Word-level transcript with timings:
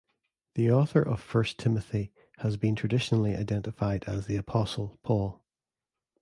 The 0.55 0.71
author 0.71 1.03
of 1.03 1.19
"First 1.21 1.59
Timothy" 1.59 2.11
has 2.39 2.57
been 2.57 2.75
traditionally 2.75 3.35
identified 3.35 4.03
as 4.05 4.25
the 4.25 4.35
Apostle 4.35 4.97
Paul. 5.03 5.43